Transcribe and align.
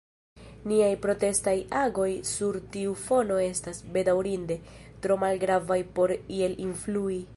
Niaj 0.69 0.93
protestaj 1.01 1.53
agoj 1.81 2.07
sur 2.29 2.57
tiu 2.75 2.95
fono 3.01 3.37
estas, 3.43 3.83
bedaŭrinde, 3.99 4.59
tro 5.05 5.19
malgravaj 5.25 5.81
por 6.01 6.15
iel 6.19 6.57
influi. 6.69 7.21